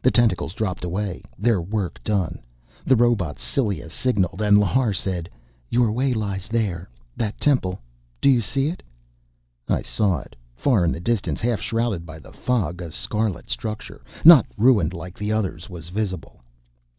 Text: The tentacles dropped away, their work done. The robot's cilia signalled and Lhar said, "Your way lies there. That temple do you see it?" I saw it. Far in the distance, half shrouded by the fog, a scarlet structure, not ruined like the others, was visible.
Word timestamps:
The 0.00 0.10
tentacles 0.10 0.54
dropped 0.54 0.84
away, 0.84 1.22
their 1.38 1.60
work 1.60 2.02
done. 2.02 2.38
The 2.86 2.96
robot's 2.96 3.42
cilia 3.42 3.90
signalled 3.90 4.40
and 4.40 4.56
Lhar 4.56 4.94
said, 4.94 5.28
"Your 5.68 5.92
way 5.92 6.14
lies 6.14 6.48
there. 6.48 6.88
That 7.14 7.38
temple 7.38 7.78
do 8.22 8.30
you 8.30 8.40
see 8.40 8.68
it?" 8.68 8.82
I 9.68 9.82
saw 9.82 10.20
it. 10.20 10.34
Far 10.56 10.82
in 10.82 10.92
the 10.92 10.98
distance, 10.98 11.42
half 11.42 11.60
shrouded 11.60 12.06
by 12.06 12.18
the 12.20 12.32
fog, 12.32 12.80
a 12.80 12.90
scarlet 12.90 13.50
structure, 13.50 14.02
not 14.24 14.46
ruined 14.56 14.94
like 14.94 15.18
the 15.18 15.30
others, 15.30 15.68
was 15.68 15.90
visible. 15.90 16.40